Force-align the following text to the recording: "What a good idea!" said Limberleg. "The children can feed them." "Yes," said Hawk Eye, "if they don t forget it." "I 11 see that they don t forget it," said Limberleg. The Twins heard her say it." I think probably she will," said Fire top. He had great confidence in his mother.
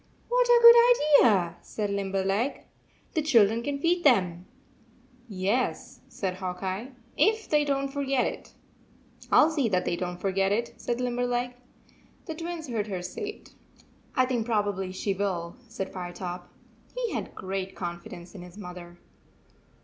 "What 0.29 0.47
a 0.47 0.59
good 0.63 1.21
idea!" 1.21 1.57
said 1.61 1.91
Limberleg. 1.91 2.63
"The 3.13 3.21
children 3.21 3.61
can 3.61 3.77
feed 3.77 4.03
them." 4.03 4.47
"Yes," 5.29 5.99
said 6.09 6.33
Hawk 6.37 6.63
Eye, 6.63 6.93
"if 7.17 7.47
they 7.47 7.63
don 7.63 7.85
t 7.85 7.93
forget 7.93 8.25
it." 8.25 8.53
"I 9.31 9.37
11 9.41 9.53
see 9.55 9.69
that 9.69 9.85
they 9.85 9.95
don 9.95 10.15
t 10.15 10.21
forget 10.21 10.51
it," 10.51 10.73
said 10.81 10.99
Limberleg. 10.99 11.53
The 12.25 12.33
Twins 12.33 12.67
heard 12.67 12.87
her 12.87 13.03
say 13.03 13.27
it." 13.29 13.53
I 14.15 14.25
think 14.25 14.43
probably 14.47 14.91
she 14.91 15.13
will," 15.13 15.55
said 15.67 15.93
Fire 15.93 16.13
top. 16.13 16.51
He 16.95 17.13
had 17.13 17.35
great 17.35 17.75
confidence 17.75 18.33
in 18.33 18.41
his 18.41 18.57
mother. 18.57 18.97